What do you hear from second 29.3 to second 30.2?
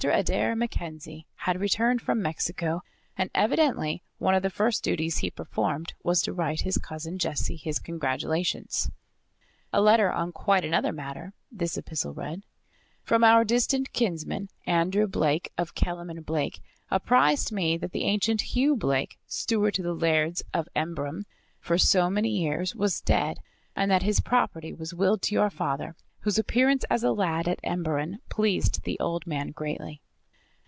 greatly.